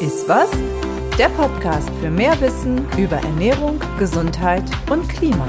Ist 0.00 0.28
was? 0.28 0.50
Der 1.16 1.30
Podcast 1.30 1.88
für 2.02 2.10
mehr 2.10 2.38
Wissen 2.42 2.86
über 2.98 3.16
Ernährung, 3.16 3.80
Gesundheit 3.98 4.64
und 4.90 5.08
Klima. 5.08 5.48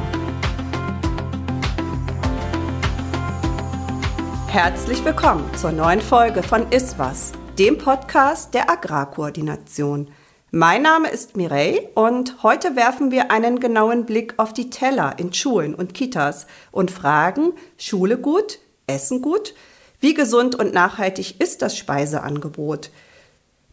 Herzlich 4.48 5.04
willkommen 5.04 5.54
zur 5.58 5.74
neuen 5.74 6.00
Folge 6.00 6.44
von 6.44 6.72
Ist 6.72 6.98
was, 6.98 7.34
dem 7.60 7.78
Podcast 7.78 8.54
der 8.54 8.70
Agrarkoordination. 8.70 10.12
Mein 10.52 10.84
Name 10.84 11.10
ist 11.10 11.36
Mireille 11.36 11.90
und 11.96 12.42
heute 12.42 12.78
werfen 12.78 13.12
wir 13.12 13.32
einen 13.32 13.60
genauen 13.60 14.06
Blick 14.06 14.36
auf 14.38 14.54
die 14.54 14.70
Teller 14.70 15.16
in 15.18 15.34
Schulen 15.34 15.76
und 15.76 15.94
Kitas 15.94 16.48
und 16.72 16.90
fragen, 16.90 17.52
Schule 17.78 18.18
gut, 18.18 18.60
Essen 18.88 19.22
gut? 19.22 19.54
Wie 20.00 20.14
gesund 20.14 20.56
und 20.56 20.74
nachhaltig 20.74 21.42
ist 21.42 21.62
das 21.62 21.76
Speiseangebot? 21.76 22.92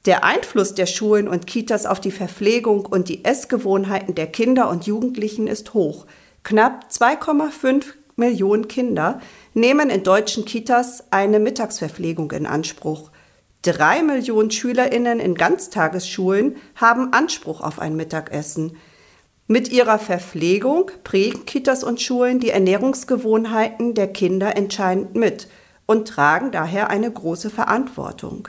Der 0.06 0.22
Einfluss 0.22 0.74
der 0.74 0.84
Schulen 0.84 1.28
und 1.28 1.46
Kitas 1.46 1.86
auf 1.86 1.98
die 1.98 2.10
Verpflegung 2.10 2.84
und 2.84 3.08
die 3.08 3.24
Essgewohnheiten 3.24 4.14
der 4.14 4.26
Kinder 4.26 4.68
und 4.68 4.86
Jugendlichen 4.86 5.46
ist 5.46 5.72
hoch. 5.72 6.04
Knapp 6.42 6.88
2,5 6.90 7.86
Millionen 8.16 8.68
Kinder 8.68 9.20
nehmen 9.54 9.88
in 9.88 10.02
deutschen 10.02 10.44
Kitas 10.44 11.04
eine 11.10 11.40
Mittagsverpflegung 11.40 12.32
in 12.32 12.44
Anspruch. 12.44 13.10
Drei 13.62 14.02
Millionen 14.02 14.50
Schülerinnen 14.50 15.20
in 15.20 15.36
Ganztagesschulen 15.36 16.56
haben 16.76 17.14
Anspruch 17.14 17.62
auf 17.62 17.78
ein 17.78 17.96
Mittagessen. 17.96 18.76
Mit 19.46 19.72
ihrer 19.72 19.98
Verpflegung 19.98 20.90
prägen 21.02 21.46
Kitas 21.46 21.82
und 21.82 22.02
Schulen 22.02 22.40
die 22.40 22.50
Ernährungsgewohnheiten 22.50 23.94
der 23.94 24.08
Kinder 24.08 24.54
entscheidend 24.54 25.14
mit 25.14 25.48
und 25.86 26.08
tragen 26.08 26.50
daher 26.50 26.90
eine 26.90 27.10
große 27.10 27.48
Verantwortung. 27.48 28.48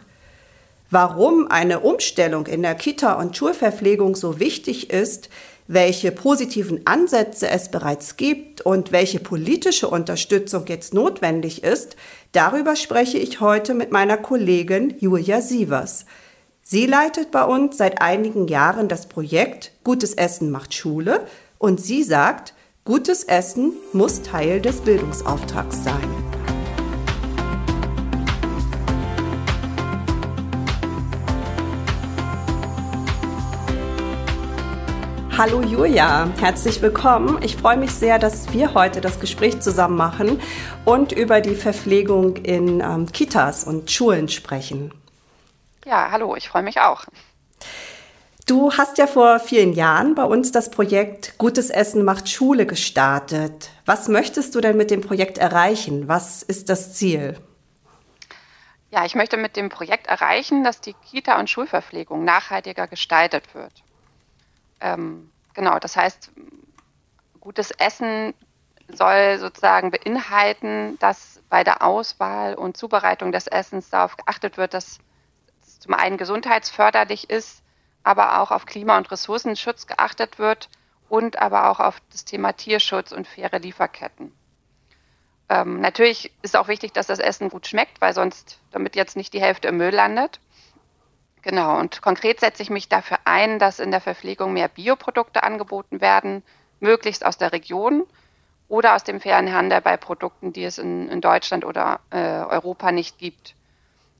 Warum 0.92 1.48
eine 1.50 1.80
Umstellung 1.80 2.46
in 2.48 2.62
der 2.62 2.76
Kita- 2.76 3.14
und 3.14 3.36
Schulverpflegung 3.36 4.16
so 4.16 4.40
wichtig 4.40 4.92
ist, 4.92 5.30
welche 5.68 6.12
positiven 6.12 6.86
Ansätze 6.86 7.50
es 7.50 7.70
bereits 7.70 8.18
gibt 8.18 8.62
und 8.62 8.92
welche 8.92 9.20
politische 9.20 9.88
Unterstützung 9.88 10.66
jetzt 10.68 10.94
notwendig 10.94 11.64
ist, 11.64 11.96
darüber 12.34 12.76
spreche 12.76 13.18
ich 13.18 13.42
heute 13.42 13.74
mit 13.74 13.92
meiner 13.92 14.18
Kollegin 14.18 14.94
Julia 15.00 15.42
Sievers. 15.42 16.06
Sie 16.62 16.86
leitet 16.86 17.32
bei 17.32 17.44
uns 17.44 17.78
seit 17.78 18.02
einigen 18.02 18.48
Jahren 18.48 18.88
das 18.88 19.08
Projekt 19.08 19.72
Gutes 19.84 20.14
Essen 20.14 20.52
macht 20.52 20.74
Schule 20.74 21.26
und 21.58 21.80
sie 21.80 22.04
sagt, 22.04 22.54
gutes 22.84 23.24
Essen 23.24 23.74
muss 23.94 24.22
Teil 24.22 24.62
des 24.62 24.82
Bildungsauftrags 24.82 25.84
sein. 25.84 26.25
Hallo 35.38 35.62
Julia, 35.62 36.30
herzlich 36.40 36.82
willkommen. 36.82 37.44
Ich 37.44 37.58
freue 37.58 37.76
mich 37.76 37.92
sehr, 37.92 38.20
dass 38.20 38.54
wir 38.54 38.74
heute 38.74 39.02
das 39.02 39.20
Gespräch 39.20 39.60
zusammen 39.60 39.98
machen 39.98 40.42
und 40.86 41.12
über 41.12 41.42
die 41.42 41.56
Verpflegung 41.56 42.38
in 42.38 42.80
ähm, 42.80 43.12
Kitas 43.12 43.66
und 43.66 43.92
Schulen 43.92 44.30
sprechen. 44.30 44.94
Ja, 45.84 46.10
hallo, 46.10 46.38
ich 46.38 46.48
freue 46.48 46.64
mich 46.64 46.80
auch. 46.80 47.04
Du 48.48 48.72
hast 48.72 48.98
ja 48.98 49.08
vor 49.08 49.40
vielen 49.40 49.74
Jahren 49.74 50.16
bei 50.16 50.24
uns 50.24 50.54
das 50.54 50.72
Projekt 50.72 51.38
Gutes 51.38 51.70
Essen 51.70 52.06
macht 52.06 52.30
Schule 52.30 52.66
gestartet. 52.66 53.72
Was 53.86 54.08
möchtest 54.08 54.56
du 54.56 54.62
denn 54.62 54.78
mit 54.78 54.90
dem 54.90 55.02
Projekt 55.02 55.38
erreichen? 55.38 56.08
Was 56.08 56.44
ist 56.44 56.70
das 56.70 56.94
Ziel? 56.94 57.38
Ja, 58.90 59.04
ich 59.04 59.16
möchte 59.16 59.36
mit 59.36 59.58
dem 59.58 59.68
Projekt 59.68 60.08
erreichen, 60.08 60.64
dass 60.64 60.80
die 60.80 60.94
Kita- 60.94 61.38
und 61.38 61.50
Schulverpflegung 61.50 62.24
nachhaltiger 62.24 62.88
gestaltet 62.88 63.54
wird. 63.54 63.85
Ähm, 64.82 65.32
genau, 65.54 65.80
das 65.80 65.96
heißt, 65.96 66.32
gutes 67.40 67.72
Essen 67.72 68.34
soll 68.88 69.40
sozusagen 69.40 69.92
beinhalten, 69.92 70.98
dass 71.00 71.42
bei 71.50 71.64
der 71.64 71.84
Auswahl 71.84 72.56
und 72.56 72.78
Zubereitung 72.78 73.32
des 73.32 73.48
Essens 73.48 73.90
darauf 73.90 74.18
geachtet 74.18 74.58
wird, 74.58 74.74
dass 74.74 75.00
es 75.62 75.80
zum 75.80 75.94
einen 75.94 76.18
gesundheitsförderlich 76.18 77.30
ist, 77.30 77.64
aber 78.04 78.42
auch 78.42 78.52
auf 78.52 78.66
Klima- 78.66 78.98
und 78.98 79.10
Ressourcenschutz 79.12 79.88
geachtet 79.88 80.38
wird 80.38 80.70
und 81.10 81.40
aber 81.40 81.70
auch 81.70 81.80
auf 81.80 82.02
das 82.12 82.26
Thema 82.26 82.54
Tierschutz 82.54 83.12
und 83.12 83.28
faire 83.28 83.60
Lieferketten. 83.60 84.32
Ähm, 85.50 85.80
natürlich 85.80 86.32
ist 86.42 86.58
auch 86.58 86.68
wichtig, 86.68 86.94
dass 86.94 87.08
das 87.08 87.20
Essen 87.20 87.50
gut 87.50 87.68
schmeckt, 87.68 88.02
weil 88.02 88.14
sonst 88.14 88.60
damit 88.72 88.96
jetzt 88.96 89.16
nicht 89.16 89.34
die 89.34 89.42
Hälfte 89.42 89.68
im 89.68 89.78
Müll 89.78 89.94
landet. 89.94 90.40
Genau, 91.46 91.78
und 91.78 92.02
konkret 92.02 92.40
setze 92.40 92.64
ich 92.64 92.72
mich 92.72 92.90
dafür 92.90 93.20
ein, 93.24 93.60
dass 93.60 93.80
in 93.80 93.92
der 93.92 94.02
Verpflegung 94.02 94.54
mehr 94.54 94.68
Bioprodukte 94.68 95.44
angeboten 95.44 96.02
werden, 96.02 96.42
möglichst 96.80 97.24
aus 97.24 97.38
der 97.38 97.52
Region 97.52 98.04
oder 98.68 98.96
aus 98.96 99.04
dem 99.04 99.22
fairen 99.22 99.54
Handel 99.54 99.80
bei 99.80 99.96
Produkten, 99.96 100.54
die 100.54 100.64
es 100.64 100.80
in, 100.80 101.08
in 101.08 101.22
Deutschland 101.22 101.64
oder 101.64 102.00
äh, 102.10 102.18
Europa 102.18 102.92
nicht 102.92 103.20
gibt. 103.20 103.54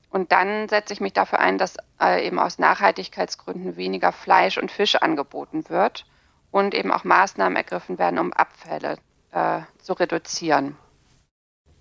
Und 0.08 0.30
dann 0.30 0.68
setze 0.68 0.92
ich 0.92 1.00
mich 1.00 1.14
dafür 1.14 1.40
ein, 1.40 1.58
dass 1.58 1.74
äh, 2.00 2.24
eben 2.24 2.38
aus 2.38 2.60
Nachhaltigkeitsgründen 2.60 3.76
weniger 3.76 4.12
Fleisch 4.12 4.56
und 4.56 4.70
Fisch 4.70 4.94
angeboten 4.94 5.68
wird 5.68 6.06
und 6.52 6.74
eben 6.74 6.92
auch 6.92 7.02
Maßnahmen 7.02 7.56
ergriffen 7.56 7.98
werden, 7.98 8.20
um 8.20 8.32
Abfälle 8.32 8.98
äh, 9.32 9.62
zu 9.82 9.94
reduzieren. 9.94 10.76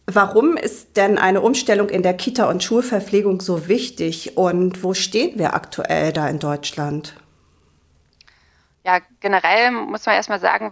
Warum 0.07 0.55
ist 0.55 0.97
denn 0.97 1.17
eine 1.17 1.41
Umstellung 1.41 1.89
in 1.89 2.03
der 2.03 2.15
Kita- 2.15 2.47
und 2.47 2.63
Schulverpflegung 2.63 3.41
so 3.41 3.67
wichtig 3.67 4.37
und 4.37 4.83
wo 4.83 4.93
stehen 4.93 5.39
wir 5.39 5.55
aktuell 5.55 6.13
da 6.13 6.27
in 6.27 6.37
Deutschland? 6.37 7.15
Ja, 8.83 8.99
generell 9.19 9.71
muss 9.71 10.05
man 10.05 10.15
erstmal 10.15 10.39
sagen, 10.39 10.71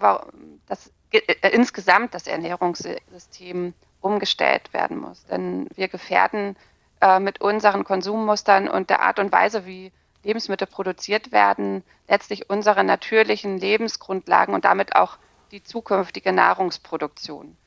dass 0.67 0.91
äh, 1.11 1.49
insgesamt 1.51 2.13
das 2.13 2.27
Ernährungssystem 2.27 3.73
umgestellt 4.01 4.71
werden 4.71 4.97
muss. 4.97 5.25
Denn 5.25 5.67
wir 5.75 5.87
gefährden 5.87 6.55
äh, 7.01 7.19
mit 7.19 7.41
unseren 7.41 7.83
Konsummustern 7.83 8.67
und 8.67 8.91
der 8.91 9.01
Art 9.01 9.17
und 9.17 9.31
Weise, 9.31 9.65
wie 9.65 9.91
Lebensmittel 10.23 10.67
produziert 10.67 11.31
werden, 11.31 11.83
letztlich 12.07 12.49
unsere 12.51 12.83
natürlichen 12.83 13.57
Lebensgrundlagen 13.57 14.53
und 14.53 14.65
damit 14.65 14.95
auch 14.95 15.17
die 15.51 15.63
zukünftige 15.63 16.33
Nahrungsproduktion. 16.33 17.57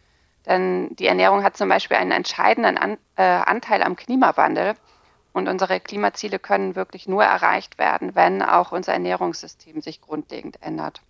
Denn 0.47 0.95
die 0.97 1.07
Ernährung 1.07 1.43
hat 1.43 1.57
zum 1.57 1.69
Beispiel 1.69 1.97
einen 1.97 2.12
entscheidenden 2.12 2.79
An 2.79 2.99
äh, 3.17 3.23
Anteil 3.23 3.83
am 3.83 3.97
Klimawandel. 3.97 4.75
Und 5.33 5.49
unsere 5.49 5.81
Klimaziele 5.81 6.39
können 6.39 6.77
wirklich 6.77 7.09
nur 7.09 7.23
erreicht 7.23 7.79
werden, 7.79 8.15
wenn 8.15 8.43
auch 8.43 8.73
unser 8.73 8.95
Ernährungssystem 8.95 9.83
sich 9.83 10.01
grundlegend 10.01 10.62
ändert. 10.62 11.03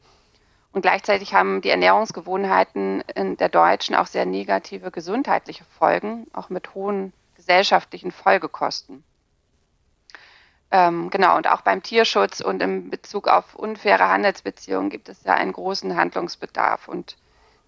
Und 0.72 0.82
gleichzeitig 0.82 1.32
haben 1.32 1.60
die 1.60 1.70
Ernährungsgewohnheiten 1.70 3.04
der 3.16 3.48
Deutschen 3.48 3.94
auch 3.94 4.08
sehr 4.08 4.26
negative 4.26 4.90
gesundheitliche 4.90 5.64
Folgen, 5.64 6.26
auch 6.32 6.50
mit 6.50 6.74
hohen 6.74 7.12
gesellschaftlichen 7.36 8.10
Folgekosten. 8.10 9.04
Ähm, 10.70 11.08
genau, 11.10 11.36
und 11.36 11.46
auch 11.46 11.60
beim 11.60 11.82
Tierschutz 11.82 12.40
und 12.40 12.60
in 12.60 12.90
Bezug 12.90 13.28
auf 13.28 13.54
unfaire 13.54 14.08
Handelsbeziehungen 14.08 14.90
gibt 14.90 15.08
es 15.08 15.22
ja 15.22 15.34
einen 15.34 15.52
großen 15.52 15.96
Handlungsbedarf. 15.96 16.88
Und 16.88 17.16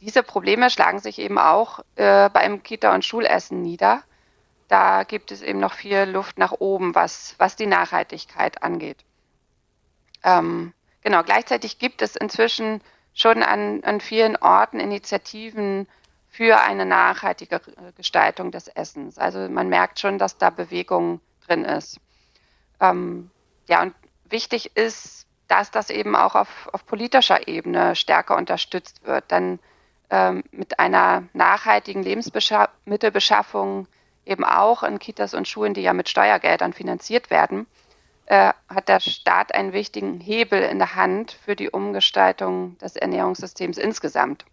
diese 0.01 0.23
Probleme 0.23 0.71
schlagen 0.71 1.01
sich 1.01 1.19
eben 1.19 1.39
auch 1.39 1.81
äh, 1.97 2.31
beim 2.31 2.63
Kita- 2.63 2.95
und 2.95 3.05
Schulessen 3.05 3.63
nieder. 3.63 4.03
Da 4.69 5.05
gibt 5.05 5.33
es 5.33 5.43
eben 5.43 5.59
noch 5.59 5.73
viel 5.73 6.05
Luft 6.05 6.39
nach 6.39 6.53
oben, 6.53 6.95
was, 6.95 7.35
was 7.39 7.57
die 7.57 7.67
Nachhaltigkeit 7.67 8.63
angeht. 8.63 9.05
Ähm, 10.23 10.73
genau, 11.03 11.23
gleichzeitig 11.23 11.79
gibt 11.79 12.03
es 12.03 12.17
inzwischen 12.17 12.83
schon 13.15 13.43
an, 13.43 13.83
an 13.83 14.01
vielen 14.01 14.37
Orten 14.37 14.79
Initiativen 14.79 15.89
für 16.29 16.61
eine 16.61 16.85
nachhaltige 16.85 17.61
Gestaltung 17.97 18.51
des 18.53 18.69
Essens. 18.69 19.19
Also 19.19 19.49
man 19.49 19.69
merkt 19.69 19.99
schon, 19.99 20.19
dass 20.19 20.39
da 20.39 20.51
Bewegung 20.51 21.21
drin 21.47 21.65
ist. 21.65 21.99
Ähm, 22.81 23.31
ja, 23.67 23.83
und 23.83 23.95
wichtig 24.29 24.77
ist, 24.77 25.27
dass 25.49 25.71
das 25.71 25.91
eben 25.91 26.15
auch 26.15 26.35
auf, 26.35 26.69
auf 26.73 26.87
politischer 26.87 27.49
Ebene 27.49 27.97
stärker 27.97 28.37
unterstützt 28.37 29.05
wird. 29.05 29.31
Denn 29.31 29.59
ähm, 30.11 30.43
mit 30.51 30.79
einer 30.79 31.25
nachhaltigen 31.33 32.03
Lebensmittelbeschaffung 32.03 33.87
eben 34.25 34.45
auch 34.45 34.83
in 34.83 34.99
Kitas 34.99 35.35
und 35.35 35.49
Schulen, 35.49 35.75
die 35.75 35.83
ja 35.83 35.93
mit 35.93 36.09
Steuergeldern 36.09 36.73
finanziert 36.73 37.31
werden, 37.31 37.67
äh, 38.27 38.53
hat 38.69 38.89
der 38.89 39.01
Staat 39.01 39.55
einen 39.55 39.73
wichtigen 39.73 40.21
Hebel 40.21 40.63
in 40.63 40.79
der 40.79 40.95
Hand 40.95 41.33
für 41.33 41.57
die 41.57 41.71
Umgestaltung 41.71 42.77
des 42.79 42.97
Ernährungssystems 42.97 43.79
insgesamt. 43.79 44.45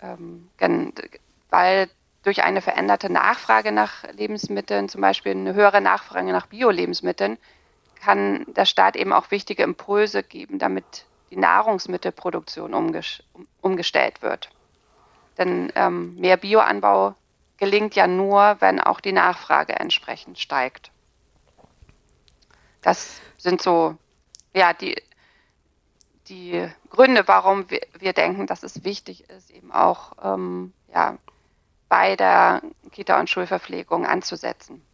Ähm, 0.00 0.48
weil 1.50 1.88
durch 2.22 2.42
eine 2.42 2.62
veränderte 2.62 3.12
Nachfrage 3.12 3.70
nach 3.70 4.04
Lebensmitteln, 4.12 4.88
zum 4.88 5.02
Beispiel 5.02 5.32
eine 5.32 5.54
höhere 5.54 5.82
Nachfrage 5.82 6.32
nach 6.32 6.46
Bio-Lebensmitteln, 6.46 7.38
kann 8.00 8.46
der 8.54 8.64
Staat 8.64 8.96
eben 8.96 9.12
auch 9.12 9.30
wichtige 9.30 9.62
Impulse 9.62 10.22
geben, 10.22 10.58
damit 10.58 11.04
die 11.34 11.40
Nahrungsmittelproduktion 11.40 12.74
umgestellt 13.60 14.22
wird. 14.22 14.50
Denn 15.36 15.72
ähm, 15.74 16.14
mehr 16.14 16.36
Bioanbau 16.36 17.16
gelingt 17.56 17.96
ja 17.96 18.06
nur, 18.06 18.56
wenn 18.60 18.78
auch 18.80 19.00
die 19.00 19.12
Nachfrage 19.12 19.74
entsprechend 19.74 20.38
steigt. 20.38 20.92
Das 22.82 23.20
sind 23.36 23.60
so, 23.60 23.96
ja, 24.54 24.72
die, 24.74 24.94
die 26.28 26.68
Gründe, 26.88 27.26
warum 27.26 27.68
wir, 27.68 27.80
wir 27.98 28.12
denken, 28.12 28.46
dass 28.46 28.62
es 28.62 28.84
wichtig 28.84 29.28
ist, 29.28 29.50
eben 29.50 29.72
auch 29.72 30.12
ähm, 30.22 30.72
ja, 30.94 31.18
bei 31.88 32.14
der 32.14 32.62
Kita- 32.92 33.18
und 33.18 33.28
Schulverpflegung 33.28 34.06
anzusetzen. 34.06 34.84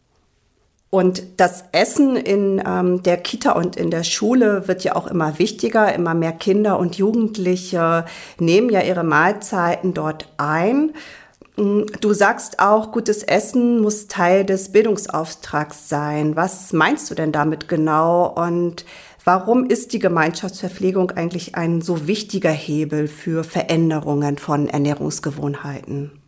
Und 0.91 1.23
das 1.37 1.63
Essen 1.71 2.17
in 2.17 2.61
ähm, 2.67 3.01
der 3.01 3.15
Kita 3.15 3.53
und 3.53 3.77
in 3.77 3.91
der 3.91 4.03
Schule 4.03 4.67
wird 4.67 4.83
ja 4.83 4.93
auch 4.97 5.07
immer 5.07 5.39
wichtiger. 5.39 5.95
Immer 5.95 6.13
mehr 6.13 6.33
Kinder 6.33 6.77
und 6.77 6.97
Jugendliche 6.97 8.03
nehmen 8.39 8.69
ja 8.69 8.81
ihre 8.81 9.05
Mahlzeiten 9.05 9.93
dort 9.93 10.27
ein. 10.35 10.91
Mm, 11.55 11.83
du 12.01 12.11
sagst 12.13 12.59
auch, 12.59 12.91
gutes 12.91 13.23
Essen 13.23 13.79
muss 13.79 14.07
Teil 14.07 14.43
des 14.45 14.73
Bildungsauftrags 14.73 15.87
sein. 15.87 16.35
Was 16.35 16.73
meinst 16.73 17.09
du 17.09 17.15
denn 17.15 17.31
damit 17.31 17.69
genau? 17.69 18.27
Und 18.27 18.83
warum 19.23 19.65
ist 19.65 19.93
die 19.93 19.99
Gemeinschaftsverpflegung 19.99 21.11
eigentlich 21.11 21.55
ein 21.55 21.81
so 21.81 22.05
wichtiger 22.05 22.51
Hebel 22.51 23.07
für 23.07 23.45
Veränderungen 23.45 24.37
von 24.37 24.67
Ernährungsgewohnheiten? 24.67 26.20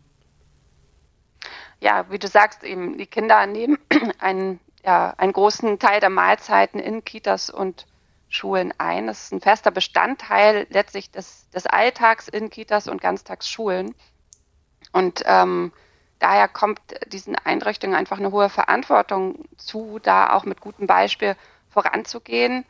Ja, 1.84 2.10
wie 2.10 2.18
du 2.18 2.28
sagst, 2.28 2.64
eben 2.64 2.96
die 2.96 3.06
Kinder 3.06 3.46
nehmen 3.46 3.78
einen, 4.18 4.58
ja, 4.82 5.12
einen 5.18 5.34
großen 5.34 5.78
Teil 5.78 6.00
der 6.00 6.08
Mahlzeiten 6.08 6.80
in 6.80 7.04
Kitas 7.04 7.50
und 7.50 7.86
Schulen 8.30 8.72
ein. 8.78 9.06
Das 9.06 9.24
ist 9.24 9.32
ein 9.32 9.42
fester 9.42 9.70
Bestandteil 9.70 10.66
letztlich 10.70 11.10
des, 11.10 11.48
des 11.50 11.66
Alltags 11.66 12.26
in 12.28 12.48
Kitas 12.48 12.88
und 12.88 13.02
Ganztagsschulen. 13.02 13.94
Und 14.92 15.24
ähm, 15.26 15.72
daher 16.20 16.48
kommt 16.48 16.80
diesen 17.08 17.36
Einrichtungen 17.36 17.94
einfach 17.94 18.18
eine 18.18 18.32
hohe 18.32 18.48
Verantwortung 18.48 19.44
zu, 19.58 19.98
da 20.02 20.32
auch 20.32 20.44
mit 20.44 20.62
gutem 20.62 20.86
Beispiel 20.86 21.36
voranzugehen 21.68 22.64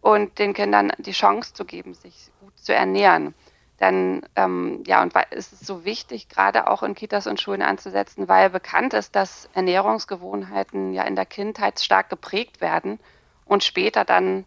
und 0.00 0.38
den 0.38 0.54
Kindern 0.54 0.90
die 0.96 1.12
Chance 1.12 1.52
zu 1.52 1.66
geben, 1.66 1.92
sich 1.92 2.30
gut 2.40 2.58
zu 2.58 2.74
ernähren 2.74 3.34
dann 3.84 4.22
ähm, 4.34 4.82
ja, 4.86 5.02
und 5.02 5.14
weil, 5.14 5.26
ist 5.30 5.52
es 5.52 5.60
so 5.60 5.84
wichtig, 5.84 6.30
gerade 6.30 6.68
auch 6.68 6.82
in 6.82 6.94
Kitas 6.94 7.26
und 7.26 7.38
Schulen 7.38 7.60
anzusetzen, 7.60 8.28
weil 8.28 8.48
bekannt 8.48 8.94
ist, 8.94 9.14
dass 9.14 9.50
Ernährungsgewohnheiten 9.52 10.94
ja 10.94 11.02
in 11.02 11.16
der 11.16 11.26
Kindheit 11.26 11.80
stark 11.80 12.08
geprägt 12.08 12.62
werden 12.62 12.98
und 13.44 13.62
später 13.62 14.06
dann 14.06 14.46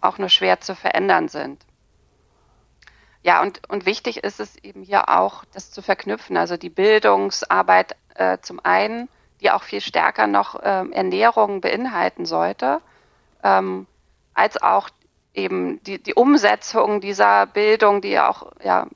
auch 0.00 0.18
nur 0.18 0.28
schwer 0.28 0.60
zu 0.60 0.76
verändern 0.76 1.28
sind. 1.28 1.64
Ja, 3.22 3.42
und, 3.42 3.68
und 3.68 3.86
wichtig 3.86 4.22
ist 4.22 4.38
es 4.38 4.56
eben 4.56 4.84
hier 4.84 5.08
auch, 5.08 5.44
das 5.52 5.72
zu 5.72 5.82
verknüpfen, 5.82 6.36
also 6.36 6.56
die 6.56 6.70
Bildungsarbeit 6.70 7.96
äh, 8.14 8.38
zum 8.40 8.60
einen, 8.64 9.08
die 9.40 9.50
auch 9.50 9.64
viel 9.64 9.80
stärker 9.80 10.28
noch 10.28 10.54
äh, 10.54 10.84
Ernährung 10.92 11.60
beinhalten 11.60 12.24
sollte, 12.24 12.80
ähm, 13.42 13.88
als 14.32 14.62
auch 14.62 14.90
eben 15.36 15.82
die, 15.84 16.02
die 16.02 16.14
Umsetzung 16.14 17.00
dieser 17.00 17.46
Bildung, 17.46 18.00
die 18.00 18.10
ja 18.10 18.28
auch 18.28 18.52
ja, 18.62 18.86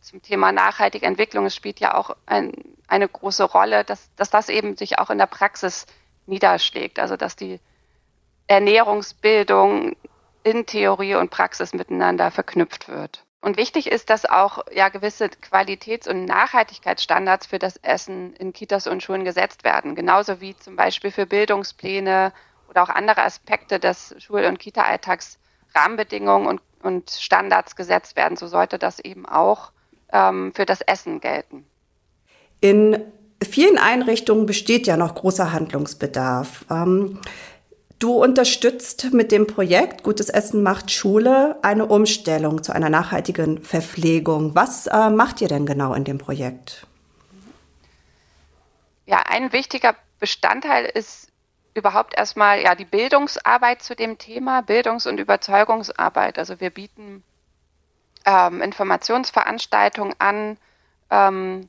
zum 0.00 0.20
Thema 0.22 0.52
nachhaltige 0.52 1.06
Entwicklung, 1.06 1.46
es 1.46 1.54
spielt 1.54 1.80
ja 1.80 1.94
auch 1.94 2.16
ein, 2.26 2.52
eine 2.88 3.08
große 3.08 3.44
Rolle, 3.44 3.84
dass, 3.84 4.14
dass 4.16 4.30
das 4.30 4.48
eben 4.48 4.76
sich 4.76 4.98
auch 4.98 5.10
in 5.10 5.18
der 5.18 5.26
Praxis 5.26 5.86
niederschlägt. 6.26 6.98
Also 6.98 7.16
dass 7.16 7.36
die 7.36 7.60
Ernährungsbildung 8.48 9.96
in 10.44 10.66
Theorie 10.66 11.16
und 11.16 11.30
Praxis 11.30 11.72
miteinander 11.72 12.30
verknüpft 12.30 12.88
wird. 12.88 13.24
Und 13.40 13.56
wichtig 13.56 13.90
ist, 13.90 14.10
dass 14.10 14.24
auch 14.24 14.64
ja 14.72 14.88
gewisse 14.88 15.26
Qualitäts- 15.26 16.08
und 16.08 16.24
Nachhaltigkeitsstandards 16.24 17.46
für 17.46 17.58
das 17.58 17.76
Essen 17.76 18.34
in 18.34 18.52
Kitas 18.52 18.86
und 18.86 19.02
Schulen 19.02 19.24
gesetzt 19.24 19.62
werden. 19.62 19.94
Genauso 19.94 20.40
wie 20.40 20.56
zum 20.56 20.74
Beispiel 20.74 21.12
für 21.12 21.26
Bildungspläne 21.26 22.32
oder 22.68 22.82
auch 22.82 22.88
andere 22.88 23.22
Aspekte 23.22 23.78
des 23.78 24.14
Schul- 24.18 24.46
und 24.46 24.58
Kita-Alltags 24.58 25.38
Rahmenbedingungen 25.76 26.48
und, 26.48 26.60
und 26.82 27.10
Standards 27.10 27.76
gesetzt 27.76 28.16
werden. 28.16 28.36
So 28.36 28.46
sollte 28.46 28.78
das 28.78 28.98
eben 28.98 29.26
auch 29.26 29.70
ähm, 30.12 30.52
für 30.54 30.66
das 30.66 30.80
Essen 30.80 31.20
gelten. 31.20 31.64
In 32.60 33.00
vielen 33.42 33.78
Einrichtungen 33.78 34.46
besteht 34.46 34.86
ja 34.86 34.96
noch 34.96 35.14
großer 35.14 35.52
Handlungsbedarf. 35.52 36.64
Ähm, 36.70 37.20
du 37.98 38.12
unterstützt 38.22 39.12
mit 39.12 39.30
dem 39.32 39.46
Projekt 39.46 40.02
Gutes 40.02 40.28
Essen 40.30 40.62
macht 40.62 40.90
Schule 40.90 41.58
eine 41.62 41.86
Umstellung 41.86 42.62
zu 42.62 42.72
einer 42.72 42.88
nachhaltigen 42.88 43.62
Verpflegung. 43.62 44.54
Was 44.54 44.86
äh, 44.86 45.10
macht 45.10 45.40
ihr 45.40 45.48
denn 45.48 45.66
genau 45.66 45.94
in 45.94 46.04
dem 46.04 46.18
Projekt? 46.18 46.86
Ja, 49.06 49.22
ein 49.28 49.52
wichtiger 49.52 49.94
Bestandteil 50.18 50.86
ist 50.86 51.28
überhaupt 51.76 52.16
erstmal 52.16 52.62
ja 52.62 52.74
die 52.74 52.84
Bildungsarbeit 52.84 53.82
zu 53.82 53.94
dem 53.94 54.18
Thema, 54.18 54.62
Bildungs- 54.62 55.06
und 55.06 55.18
Überzeugungsarbeit. 55.18 56.38
Also 56.38 56.60
wir 56.60 56.70
bieten 56.70 57.22
ähm, 58.24 58.62
Informationsveranstaltungen 58.62 60.14
an, 60.18 60.58
ähm, 61.10 61.68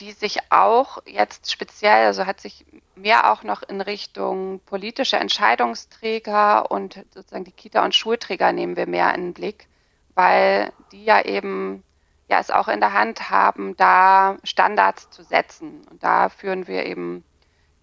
die 0.00 0.12
sich 0.12 0.38
auch 0.50 0.98
jetzt 1.06 1.50
speziell, 1.50 2.06
also 2.06 2.26
hat 2.26 2.40
sich 2.40 2.66
mehr 2.94 3.32
auch 3.32 3.42
noch 3.42 3.62
in 3.62 3.80
Richtung 3.80 4.60
politische 4.66 5.16
Entscheidungsträger 5.16 6.70
und 6.70 7.04
sozusagen 7.14 7.44
die 7.44 7.52
Kita- 7.52 7.84
und 7.84 7.94
Schulträger 7.94 8.52
nehmen 8.52 8.76
wir 8.76 8.86
mehr 8.86 9.14
in 9.14 9.22
den 9.22 9.34
Blick, 9.34 9.68
weil 10.14 10.72
die 10.92 11.04
ja 11.04 11.22
eben 11.22 11.82
ja 12.28 12.40
es 12.40 12.50
auch 12.50 12.68
in 12.68 12.80
der 12.80 12.92
Hand 12.92 13.30
haben, 13.30 13.76
da 13.76 14.36
Standards 14.44 15.10
zu 15.10 15.22
setzen. 15.22 15.82
Und 15.90 16.02
da 16.02 16.28
führen 16.28 16.66
wir 16.66 16.84
eben 16.86 17.24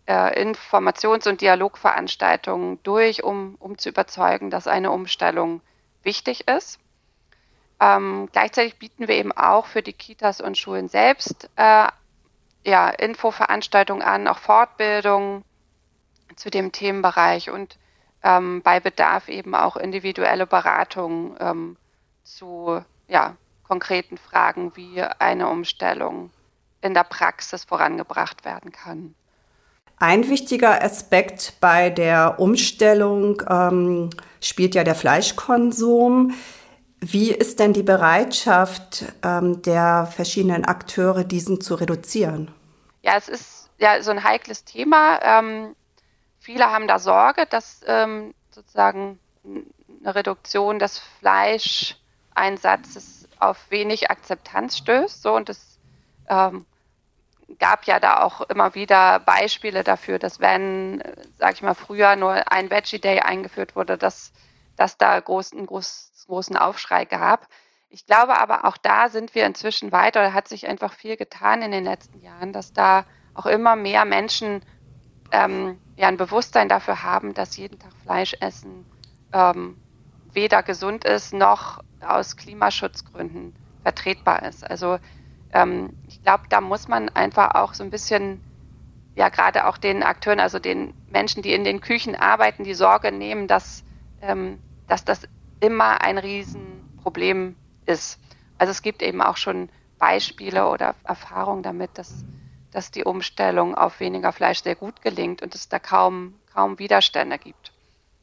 äh, 0.05 0.41
Informations- 0.41 1.27
und 1.27 1.41
Dialogveranstaltungen 1.41 2.81
durch, 2.83 3.23
um, 3.23 3.55
um 3.59 3.77
zu 3.77 3.89
überzeugen, 3.89 4.50
dass 4.50 4.67
eine 4.67 4.91
Umstellung 4.91 5.61
wichtig 6.03 6.47
ist. 6.47 6.79
Ähm, 7.79 8.29
gleichzeitig 8.31 8.79
bieten 8.79 9.07
wir 9.07 9.15
eben 9.15 9.31
auch 9.31 9.65
für 9.65 9.81
die 9.81 9.94
Kitas 9.94 10.41
und 10.41 10.57
Schulen 10.57 10.89
selbst 10.89 11.50
äh, 11.55 11.88
ja, 12.65 12.89
Infoveranstaltungen 12.89 14.03
an, 14.03 14.27
auch 14.27 14.38
Fortbildungen 14.38 15.44
zu 16.35 16.50
dem 16.50 16.71
Themenbereich 16.71 17.50
und 17.50 17.77
ähm, 18.23 18.61
bei 18.61 18.79
Bedarf 18.79 19.27
eben 19.27 19.53
auch 19.53 19.75
individuelle 19.75 20.47
Beratungen 20.47 21.35
ähm, 21.39 21.77
zu 22.23 22.83
ja, 23.07 23.35
konkreten 23.67 24.17
Fragen, 24.17 24.75
wie 24.75 25.01
eine 25.01 25.50
Umstellung 25.50 26.31
in 26.81 26.94
der 26.94 27.03
Praxis 27.03 27.65
vorangebracht 27.65 28.45
werden 28.45 28.71
kann. 28.71 29.15
Ein 30.03 30.27
wichtiger 30.27 30.83
Aspekt 30.83 31.53
bei 31.61 31.89
der 31.89 32.38
Umstellung 32.38 33.41
ähm, 33.50 34.09
spielt 34.41 34.75
ja 34.75 34.83
der 34.83 34.95
Fleischkonsum. 34.95 36.33
Wie 37.00 37.31
ist 37.31 37.62
denn 37.62 37.72
die 37.72 37.83
Bereitschaft 37.83 39.05
ähm, 39.24 39.62
der 39.62 40.12
verschiedenen 40.13 40.65
Akteure, 40.65 41.24
diesen 41.24 41.62
zu 41.62 41.75
reduzieren? 41.75 42.51
Ja, 43.01 43.15
es 43.15 43.29
ist 43.29 43.69
ja 43.77 44.03
so 44.03 44.12
ein 44.12 44.25
heikles 44.25 44.65
Thema. 44.65 45.22
Ähm, 45.24 45.74
viele 46.38 46.65
haben 46.65 46.89
da 46.89 47.00
Sorge, 47.00 47.45
dass 47.50 47.79
ähm, 47.88 48.33
sozusagen 48.51 49.19
eine 49.45 50.15
Reduktion 50.15 50.79
des 50.79 51.01
Fleischeinsatzes 51.22 53.29
auf 53.39 53.57
wenig 53.69 54.12
Akzeptanz 54.12 54.79
stößt. 54.79 55.22
So 55.22 55.33
und 55.33 55.48
das 55.48 55.79
ähm, 56.27 56.65
gab 57.60 57.86
ja 57.86 58.00
da 58.00 58.22
auch 58.22 58.41
immer 58.41 58.75
wieder 58.75 59.19
Beispiele 59.19 59.83
dafür, 59.83 60.19
dass 60.19 60.39
wenn, 60.39 61.03
sag 61.38 61.53
ich 61.53 61.62
mal, 61.62 61.74
früher 61.74 62.15
nur 62.15 62.51
ein 62.51 62.69
Veggie 62.69 63.00
Day 63.00 63.19
eingeführt 63.19 63.75
wurde, 63.75 63.98
dass, 63.98 64.33
dass 64.75 64.98
da 64.98 65.19
großen, 65.19 65.65
groß, 65.65 66.25
großen 66.27 66.57
Aufschrei 66.57 67.05
gab. 67.05 67.48
Ich 67.89 68.05
glaube 68.05 68.39
aber 68.39 68.65
auch 68.65 68.77
da 68.77 69.10
sind 69.10 69.36
wir 69.36 69.45
inzwischen 69.45 69.91
weiter, 69.91 70.22
da 70.22 70.33
hat 70.33 70.48
sich 70.48 70.67
einfach 70.67 70.93
viel 70.93 71.15
getan 71.15 71.62
in 71.62 71.72
den 71.72 71.83
letzten 71.83 72.19
Jahren, 72.22 72.53
dass 72.53 72.74
da 72.74 73.05
auch 73.36 73.45
immer 73.45 73.75
mehr 73.75 74.05
Menschen 74.05 74.63
ähm, 75.31 75.79
ja 75.95 76.07
ein 76.07 76.17
Bewusstsein 76.17 76.69
dafür 76.69 77.03
haben, 77.03 77.33
dass 77.33 77.57
jeden 77.57 77.79
Tag 77.79 77.91
Fleisch 78.03 78.36
essen 78.39 78.86
ähm, 79.31 79.77
weder 80.31 80.63
gesund 80.63 81.05
ist 81.05 81.33
noch 81.33 81.83
aus 82.01 82.36
Klimaschutzgründen 82.36 83.55
vertretbar 83.83 84.43
ist. 84.43 84.69
Also 84.69 85.00
ähm, 85.53 85.91
ich 86.07 86.22
glaube, 86.22 86.43
da 86.50 86.62
muss 86.62 86.88
man 86.88 87.10
einfach 87.10 87.55
auch 87.55 87.74
so 87.74 87.83
ein 87.83 87.91
bisschen, 87.91 88.41
ja, 89.15 89.29
gerade 89.29 89.67
auch 89.67 89.77
den 89.77 90.03
Akteuren, 90.03 90.39
also 90.39 90.60
den 90.60 90.93
Menschen, 91.10 91.43
die 91.43 91.53
in 91.53 91.63
den 91.63 91.79
Küchen 91.79 92.15
arbeiten, 92.15 92.63
die 92.63 92.74
Sorge 92.74 93.12
nehmen, 93.12 93.48
dass, 93.48 93.83
ähm, 94.22 94.60
dass 94.88 95.05
das 95.05 95.27
immer 95.60 96.01
ein 96.01 96.17
Riesenproblem 96.17 97.55
ist. 97.86 98.19
Also 98.57 98.72
es 98.72 98.81
gibt 98.81 99.01
eben 99.01 99.22
auch 99.22 99.38
schon 99.38 99.69
Beispiele 100.00 100.67
oder 100.67 100.95
Erfahrungen 101.03 101.63
damit, 101.63 101.98
dass, 101.98 102.25
dass 102.72 102.91
die 102.91 103.03
Umstellung 103.03 103.75
auf 103.75 104.00
weniger 104.00 104.31
Fleisch 104.31 104.63
sehr 104.63 104.75
gut 104.75 105.01
gelingt 105.01 105.41
und 105.41 105.55
es 105.55 105.69
da 105.69 105.79
kaum, 105.79 106.33
kaum 106.51 106.79
Widerstände 106.79 107.38
gibt. 107.38 107.72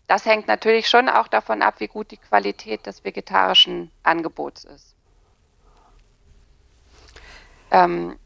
Das 0.06 0.26
hängt 0.26 0.48
natürlich 0.48 0.88
schon 0.88 1.08
auch 1.08 1.28
davon 1.28 1.62
ab, 1.62 1.76
wie 1.78 1.86
gut 1.86 2.10
die 2.10 2.16
Qualität 2.16 2.84
des 2.86 3.04
vegetarischen 3.04 3.92
Angebots 4.02 4.64
ist. 4.64 4.96
Ähm, 7.70 8.18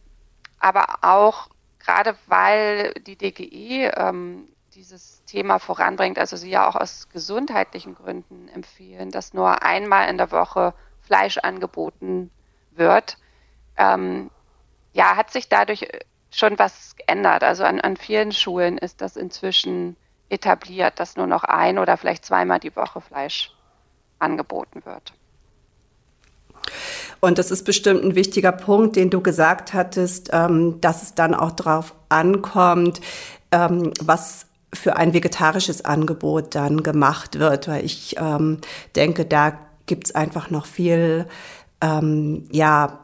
aber 0.58 0.98
auch 1.02 1.48
gerade 1.78 2.16
weil 2.26 2.94
die 3.06 3.16
DGE, 3.16 3.92
ähm, 3.96 4.48
dieses 4.74 5.22
Thema 5.24 5.58
voranbringt, 5.58 6.18
also 6.18 6.36
sie 6.36 6.50
ja 6.50 6.68
auch 6.68 6.74
aus 6.74 7.08
gesundheitlichen 7.10 7.94
Gründen 7.94 8.48
empfehlen, 8.48 9.10
dass 9.10 9.34
nur 9.34 9.62
einmal 9.62 10.08
in 10.08 10.18
der 10.18 10.32
Woche 10.32 10.74
Fleisch 11.02 11.38
angeboten 11.38 12.30
wird, 12.72 13.18
ähm, 13.76 14.30
ja, 14.92 15.16
hat 15.16 15.30
sich 15.30 15.48
dadurch 15.48 15.86
schon 16.30 16.58
was 16.58 16.96
geändert. 16.96 17.44
Also 17.44 17.64
an, 17.64 17.80
an 17.80 17.96
vielen 17.96 18.32
Schulen 18.32 18.78
ist 18.78 19.00
das 19.00 19.16
inzwischen 19.16 19.96
etabliert, 20.28 20.98
dass 20.98 21.16
nur 21.16 21.26
noch 21.26 21.44
ein 21.44 21.78
oder 21.78 21.96
vielleicht 21.96 22.24
zweimal 22.24 22.58
die 22.58 22.74
Woche 22.74 23.00
Fleisch 23.00 23.52
angeboten 24.18 24.84
wird. 24.84 25.12
Und 27.25 27.38
das 27.38 27.50
ist 27.50 27.64
bestimmt 27.64 28.04
ein 28.04 28.14
wichtiger 28.14 28.52
Punkt, 28.52 28.97
den 28.97 29.11
du 29.11 29.21
gesagt 29.21 29.73
hattest, 29.73 30.31
ähm, 30.33 30.81
dass 30.81 31.02
es 31.02 31.14
dann 31.14 31.35
auch 31.35 31.52
darauf 31.52 31.95
ankommt, 32.11 33.00
ähm, 33.50 33.93
was 34.02 34.47
für 34.75 34.97
ein 34.97 35.14
vegetarisches 35.14 35.85
Angebot 35.85 36.54
dann 36.54 36.83
gemacht 36.83 37.38
wird, 37.38 37.69
weil 37.69 37.85
ich 37.85 38.16
ähm, 38.19 38.59
denke, 38.97 39.25
da 39.25 39.59
gibt 39.87 40.09
es 40.09 40.14
einfach 40.14 40.50
noch 40.50 40.66
viel, 40.66 41.26
ähm, 41.81 42.47
ja, 42.50 43.00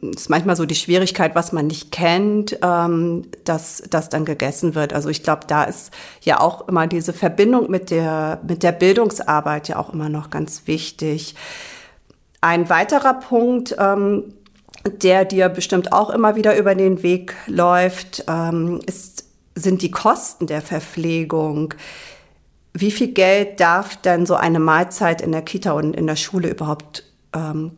ist 0.00 0.28
manchmal 0.28 0.56
so 0.56 0.66
die 0.66 0.74
Schwierigkeit, 0.74 1.34
was 1.34 1.52
man 1.52 1.66
nicht 1.66 1.90
kennt, 1.90 2.58
ähm, 2.62 3.22
dass 3.44 3.82
das 3.88 4.08
dann 4.08 4.24
gegessen 4.24 4.74
wird. 4.74 4.92
Also 4.92 5.08
ich 5.08 5.22
glaube, 5.22 5.42
da 5.46 5.64
ist 5.64 5.90
ja 6.20 6.40
auch 6.40 6.68
immer 6.68 6.86
diese 6.86 7.12
Verbindung 7.12 7.70
mit 7.70 7.90
der 7.90 8.40
mit 8.46 8.62
der 8.62 8.72
Bildungsarbeit 8.72 9.68
ja 9.68 9.78
auch 9.78 9.92
immer 9.92 10.10
noch 10.10 10.30
ganz 10.30 10.66
wichtig. 10.66 11.34
Ein 12.40 12.68
weiterer 12.68 13.14
Punkt, 13.14 13.74
ähm, 13.78 14.34
der 14.84 15.24
dir 15.24 15.48
bestimmt 15.48 15.92
auch 15.92 16.10
immer 16.10 16.36
wieder 16.36 16.56
über 16.56 16.74
den 16.74 17.02
Weg 17.02 17.34
läuft, 17.46 18.24
ähm, 18.28 18.80
ist, 18.86 19.24
sind 19.54 19.82
die 19.82 19.90
Kosten 19.90 20.46
der 20.46 20.62
Verpflegung. 20.62 21.74
Wie 22.72 22.90
viel 22.90 23.12
Geld 23.12 23.58
darf 23.60 23.96
denn 23.96 24.26
so 24.26 24.34
eine 24.34 24.60
Mahlzeit 24.60 25.22
in 25.22 25.32
der 25.32 25.42
Kita 25.42 25.72
und 25.72 25.94
in 25.96 26.06
der 26.06 26.16
Schule 26.16 26.50
überhaupt 26.50 27.04
ähm, 27.34 27.76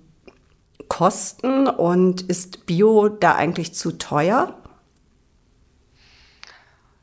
kosten? 0.89 1.69
Und 1.69 2.23
ist 2.23 2.67
Bio 2.67 3.09
da 3.09 3.37
eigentlich 3.37 3.75
zu 3.75 3.97
teuer? 3.97 4.55